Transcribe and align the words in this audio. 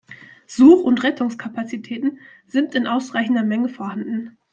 Such- 0.47 0.81
und 0.81 1.03
Rettungskapazitäten 1.03 2.17
sind 2.47 2.73
in 2.73 2.87
ausreichender 2.87 3.43
Menge 3.43 3.69
vorhanden. 3.69 4.35